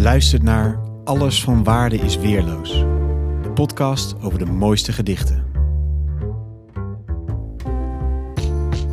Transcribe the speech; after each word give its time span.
Je 0.00 0.06
luistert 0.06 0.42
naar 0.42 0.80
Alles 1.04 1.42
van 1.42 1.64
Waarde 1.64 1.96
is 1.96 2.16
Weerloos. 2.16 2.70
De 3.42 3.50
podcast 3.54 4.14
over 4.20 4.38
de 4.38 4.44
mooiste 4.44 4.92
gedichten. 4.92 5.44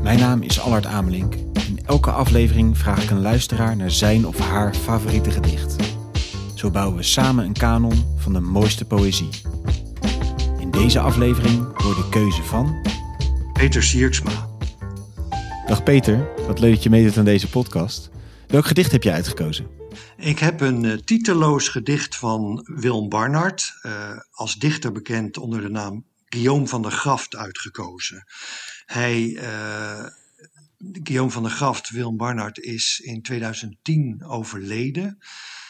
Mijn 0.02 0.20
naam 0.20 0.42
is 0.42 0.60
Allard 0.60 0.86
Amelink. 0.86 1.34
In 1.68 1.80
elke 1.86 2.12
aflevering 2.12 2.78
vraag 2.78 3.04
ik 3.04 3.10
een 3.10 3.22
luisteraar 3.22 3.76
naar 3.76 3.92
zijn 3.92 4.28
of 4.28 4.40
haar 4.40 4.74
favoriete 4.74 5.32
gedicht. 5.32 5.76
Zo 6.56 6.72
bouwen 6.72 6.98
we 6.98 7.04
samen 7.04 7.46
een 7.46 7.54
kanon 7.54 8.04
van 8.18 8.34
de 8.34 8.42
mooiste 8.42 8.86
poëzie. 8.86 9.30
In 10.60 10.72
deze 10.72 11.00
aflevering 11.00 11.82
hoor 11.82 11.96
de 11.96 12.08
keuze 12.10 12.44
van... 12.44 12.76
Peter 13.54 13.84
Sierksma. 13.84 14.50
Dag 15.68 15.84
Peter, 15.84 16.28
wat 16.48 16.60
leuk 16.60 16.74
dat 16.74 16.84
je 16.84 16.90
meedoet 16.90 17.18
aan 17.18 17.26
deze 17.26 17.50
podcast. 17.50 18.10
Welk 18.48 18.66
gedicht 18.66 18.92
heb 18.92 19.04
je 19.04 19.12
uitgekozen? 19.12 19.68
Ik 20.18 20.40
heb 20.40 20.62
een 20.62 20.84
uh, 20.84 20.94
titeloos 20.94 21.70
gedicht 21.70 22.16
van 22.16 22.68
Willem 22.76 23.10
Barnard, 23.10 23.74
uh, 23.84 24.12
als 24.32 24.56
dichter 24.56 24.92
bekend 24.92 25.38
onder 25.38 25.62
de 25.62 25.70
naam 25.70 26.06
Guillaume 26.26 26.68
van 26.68 26.82
der 26.82 26.92
Graft, 26.92 27.36
uitgekozen. 27.36 28.24
Hij, 28.86 29.24
uh, 29.28 30.06
Guillaume 31.04 31.32
van 31.32 31.44
der 31.44 31.52
Graft, 31.52 31.90
Willem 31.90 32.18
Barnard, 32.18 32.60
is 32.60 33.00
in 33.00 33.22
2010 33.22 34.24
overleden. 34.26 35.18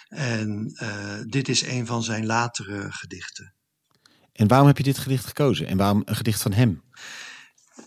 En 0.08 0.73
dit 1.28 1.50
is 1.50 1.66
een 1.66 1.86
van 1.86 2.03
zijn 2.03 2.25
latere 2.25 2.91
gedichten. 2.91 3.53
En 4.34 4.48
waarom 4.48 4.67
heb 4.67 4.78
je 4.78 4.84
dit 4.84 4.98
gedicht 4.98 5.25
gekozen? 5.25 5.67
En 5.67 5.78
waarom 5.78 6.02
een 6.05 6.16
gedicht 6.16 6.41
van 6.41 6.53
hem? 6.53 6.81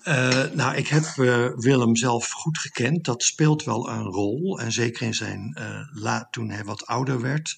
Uh, 0.04 0.44
nou, 0.52 0.76
ik 0.76 0.88
heb 0.88 1.04
uh, 1.16 1.48
Willem 1.54 1.96
zelf 1.96 2.30
goed 2.30 2.58
gekend. 2.58 3.04
Dat 3.04 3.22
speelt 3.22 3.64
wel 3.64 3.88
een 3.88 4.04
rol. 4.04 4.60
En 4.60 4.72
zeker 4.72 5.06
in 5.06 5.14
zijn 5.14 5.56
uh, 6.02 6.22
toen 6.30 6.50
hij 6.50 6.64
wat 6.64 6.86
ouder 6.86 7.20
werd, 7.20 7.56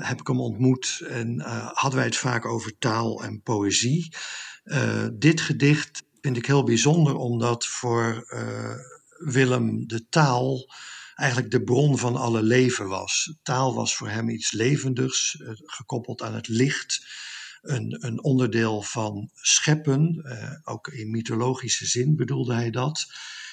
heb 0.00 0.20
ik 0.20 0.26
hem 0.26 0.40
ontmoet 0.40 1.02
en 1.08 1.40
hadden 1.74 1.98
wij 1.98 2.04
het 2.04 2.16
vaak 2.16 2.44
over 2.44 2.78
taal 2.78 3.22
en 3.22 3.42
poëzie. 3.42 4.14
dit 5.12 5.40
gedicht 5.40 6.02
vind 6.20 6.36
ik 6.36 6.46
heel 6.46 6.64
bijzonder, 6.64 7.14
omdat 7.14 7.66
voor 7.66 8.24
Willem 9.18 9.86
de 9.86 10.08
taal 10.08 10.74
eigenlijk 11.14 11.50
de 11.50 11.62
bron 11.62 11.98
van 11.98 12.16
alle 12.16 12.42
leven 12.42 12.88
was. 12.88 13.38
Taal 13.42 13.74
was 13.74 13.96
voor 13.96 14.08
hem 14.08 14.28
iets 14.28 14.52
levendigs, 14.52 15.42
gekoppeld 15.64 16.22
aan 16.22 16.34
het 16.34 16.48
licht 16.48 17.06
een, 17.62 17.96
een 18.06 18.22
onderdeel 18.22 18.82
van 18.82 19.30
scheppen. 19.34 20.22
Uh, 20.24 20.54
ook 20.64 20.88
in 20.88 21.10
mythologische 21.10 21.86
zin 21.86 22.16
bedoelde 22.16 22.54
hij 22.54 22.70
dat. 22.70 23.06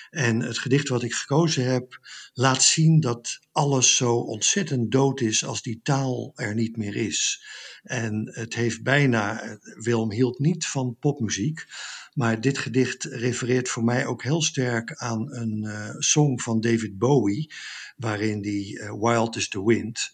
En 0.09 0.39
het 0.39 0.57
gedicht 0.57 0.87
wat 0.87 1.03
ik 1.03 1.13
gekozen 1.13 1.65
heb 1.71 1.99
laat 2.33 2.63
zien 2.63 2.99
dat 2.99 3.39
alles 3.51 3.95
zo 3.95 4.15
ontzettend 4.15 4.91
dood 4.91 5.21
is 5.21 5.45
als 5.45 5.61
die 5.61 5.79
taal 5.83 6.31
er 6.35 6.55
niet 6.55 6.77
meer 6.77 6.95
is. 6.95 7.45
En 7.83 8.29
het 8.33 8.55
heeft 8.55 8.83
bijna, 8.83 9.57
Wilm 9.61 10.11
hield 10.11 10.39
niet 10.39 10.67
van 10.67 10.97
popmuziek, 10.99 11.65
maar 12.13 12.41
dit 12.41 12.57
gedicht 12.57 13.03
refereert 13.03 13.69
voor 13.69 13.83
mij 13.83 14.05
ook 14.05 14.23
heel 14.23 14.41
sterk 14.41 14.93
aan 14.95 15.33
een 15.33 15.63
uh, 15.63 15.89
song 15.97 16.41
van 16.41 16.61
David 16.61 16.97
Bowie, 16.97 17.53
waarin 17.97 18.41
die 18.41 18.79
Wild 18.99 19.35
is 19.35 19.49
the 19.49 19.65
Wind, 19.65 20.11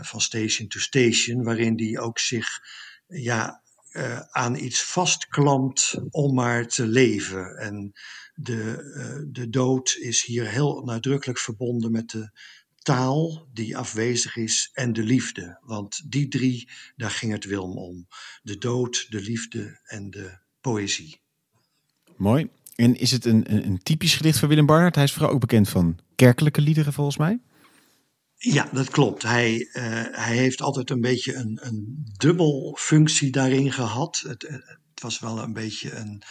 van 0.00 0.20
Station 0.20 0.68
to 0.68 0.78
Station, 0.78 1.42
waarin 1.42 1.76
die 1.76 2.00
ook 2.00 2.18
zich 2.18 2.60
ja, 3.06 3.62
uh, 3.92 4.20
aan 4.30 4.56
iets 4.56 4.82
vastklampt 4.82 5.98
om 6.10 6.34
maar 6.34 6.66
te 6.66 6.86
leven. 6.86 7.56
En 7.56 7.92
de, 8.34 8.82
uh, 8.96 9.32
de 9.32 9.48
dood 9.48 9.96
is 10.00 10.24
hier 10.24 10.48
heel 10.48 10.82
nadrukkelijk 10.84 11.38
verbonden 11.38 11.92
met 11.92 12.10
de 12.10 12.30
taal 12.78 13.48
die 13.52 13.76
afwezig 13.76 14.36
is 14.36 14.70
en 14.72 14.92
de 14.92 15.02
liefde. 15.02 15.58
Want 15.62 16.10
die 16.10 16.28
drie, 16.28 16.70
daar 16.96 17.10
ging 17.10 17.32
het 17.32 17.44
Wilm 17.44 17.78
om. 17.78 18.06
De 18.42 18.58
dood, 18.58 19.06
de 19.08 19.20
liefde 19.20 19.80
en 19.84 20.10
de 20.10 20.38
poëzie. 20.60 21.20
Mooi. 22.16 22.48
En 22.74 22.96
is 22.96 23.10
het 23.10 23.24
een, 23.24 23.52
een, 23.52 23.66
een 23.66 23.82
typisch 23.82 24.16
gedicht 24.16 24.38
van 24.38 24.48
Willem 24.48 24.66
Barnard? 24.66 24.94
Hij 24.94 25.04
is 25.04 25.12
vooral 25.12 25.30
ook 25.30 25.40
bekend 25.40 25.68
van 25.68 25.98
kerkelijke 26.14 26.60
liederen 26.60 26.92
volgens 26.92 27.16
mij. 27.16 27.40
Ja, 28.52 28.68
dat 28.72 28.90
klopt. 28.90 29.22
Hij, 29.22 29.68
uh, 29.72 29.82
hij 30.10 30.36
heeft 30.36 30.60
altijd 30.60 30.90
een 30.90 31.00
beetje 31.00 31.34
een, 31.34 31.58
een 31.62 32.04
dubbel 32.16 32.76
functie 32.80 33.30
daarin 33.30 33.72
gehad. 33.72 34.22
Het, 34.26 34.42
het 34.42 35.02
was 35.02 35.18
wel 35.18 35.38
een 35.42 35.52
beetje 35.52 35.92
een 35.92 36.22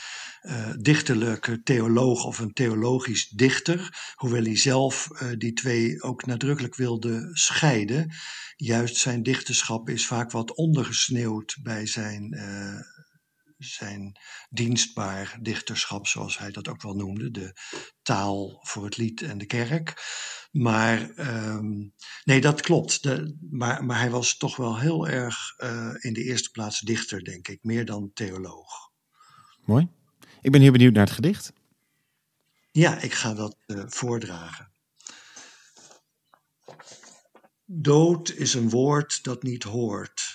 uh, 0.44 0.70
dichterlijke 0.80 1.62
theoloog 1.62 2.26
of 2.26 2.40
een 2.40 2.54
theologisch 2.54 3.30
dichter. 3.30 4.14
Hoewel 4.16 4.44
hij 4.44 4.58
zelf 4.58 5.08
die 5.38 5.54
twee 5.54 6.02
ook 6.02 6.26
nadrukkelijk 6.26 6.76
wilde 6.76 7.30
scheiden. 7.32 8.14
Juist 8.56 8.96
zijn 8.96 9.24
dichterschap 9.24 9.90
is 9.90 10.06
vaak 10.06 10.32
wat 10.32 10.56
ondergesneeuwd 10.56 11.58
bij 11.62 11.86
zijn 11.86 12.34
zijn 13.64 14.20
dienstbaar 14.50 15.38
dichterschap, 15.42 16.08
zoals 16.08 16.38
hij 16.38 16.52
dat 16.52 16.68
ook 16.68 16.82
wel 16.82 16.96
noemde, 16.96 17.32
de 17.32 17.54
taal 18.02 18.60
voor 18.62 18.86
het 18.86 18.98
lied 18.98 19.22
en 19.22 19.38
de 19.38 19.46
kerk. 19.46 20.02
Maar 20.52 21.10
um, 21.18 21.94
nee, 22.24 22.42
dat 22.42 22.62
klopt. 22.62 23.04
De, 23.04 23.38
maar, 23.50 23.86
maar 23.86 24.00
hij 24.00 24.10
was 24.10 24.38
toch 24.38 24.56
wel 24.56 24.80
heel 24.80 25.08
erg 25.08 25.54
uh, 25.58 25.94
in 26.00 26.14
de 26.14 26.24
eerste 26.24 26.52
plaats 26.52 26.80
dichter, 26.80 27.24
denk 27.24 27.48
ik, 27.48 27.64
meer 27.64 27.86
dan 27.86 28.12
theoloog. 28.14 28.92
Mooi. 29.66 29.88
Ik 30.42 30.52
ben 30.52 30.62
heel 30.62 30.72
benieuwd 30.72 30.94
naar 30.94 31.06
het 31.06 31.16
gedicht. 31.16 31.54
Ja, 32.72 33.02
ik 33.02 33.14
ga 33.14 33.34
dat 33.34 33.58
uh, 33.68 33.84
voordragen. 33.88 34.72
Dood 37.66 38.30
is 38.30 38.54
een 38.54 38.70
woord 38.70 39.24
dat 39.24 39.44
niet 39.44 39.64
hoort. 39.64 40.33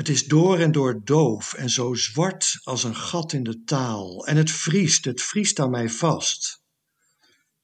Het 0.00 0.08
is 0.08 0.24
door 0.24 0.58
en 0.58 0.72
door 0.72 1.00
doof 1.04 1.54
en 1.54 1.70
zo 1.70 1.94
zwart 1.94 2.60
als 2.62 2.84
een 2.84 2.96
gat 2.96 3.32
in 3.32 3.42
de 3.42 3.62
taal. 3.64 4.26
En 4.26 4.36
het 4.36 4.50
vriest, 4.50 5.04
het 5.04 5.22
vriest 5.22 5.60
aan 5.60 5.70
mij 5.70 5.88
vast. 5.88 6.62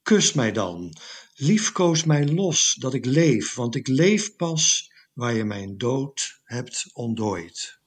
Kus 0.03 0.33
mij 0.33 0.53
dan, 0.53 0.97
liefkoos 1.35 2.05
mij 2.05 2.29
los 2.29 2.75
dat 2.79 2.95
ik 2.95 3.05
leef, 3.05 3.55
want 3.55 3.75
ik 3.75 3.87
leef 3.87 4.37
pas 4.37 4.91
waar 5.13 5.35
je 5.35 5.45
mijn 5.45 5.79
dood 5.79 6.41
hebt 6.45 6.91
ontdooid. 6.93 7.81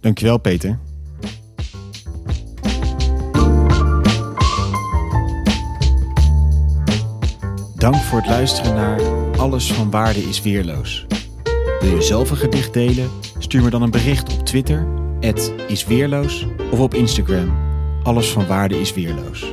Dankjewel, 0.00 0.38
Peter. 0.38 0.80
Dank 7.74 7.94
voor 7.94 8.18
het 8.18 8.28
luisteren 8.28 8.74
naar 8.74 9.00
Alles 9.38 9.72
van 9.72 9.90
Waarde 9.90 10.22
is 10.22 10.42
Weerloos. 10.42 11.06
Wil 11.80 11.94
je 11.94 12.02
zelf 12.02 12.30
een 12.30 12.36
gedicht 12.36 12.72
delen? 12.72 13.10
Stuur 13.38 13.62
me 13.62 13.70
dan 13.70 13.82
een 13.82 13.90
bericht 13.90 14.32
op 14.32 14.46
Twitter, 14.46 14.86
isweerloos, 15.68 16.46
of 16.70 16.78
op 16.78 16.94
Instagram, 16.94 17.56
Alles 18.02 18.30
van 18.30 18.46
Waarde 18.46 18.80
is 18.80 18.94
Weerloos. 18.94 19.52